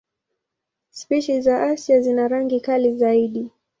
Spishi 0.89 1.41
za 1.41 1.63
Asia 1.63 2.01
zina 2.01 2.27
rangi 2.27 2.59
kali 2.59 2.97
zaidi. 2.97 3.51